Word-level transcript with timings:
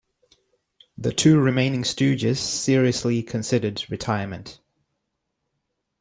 The 0.97 1.13
two 1.13 1.39
remaining 1.39 1.83
Stooges 1.83 2.37
seriously 2.39 3.21
considered 3.21 3.85
retirement. 3.91 4.59